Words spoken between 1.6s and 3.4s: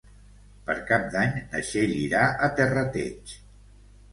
Txell irà a Terrateig.